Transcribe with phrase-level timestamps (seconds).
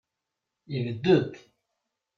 [0.71, 1.31] Yebded.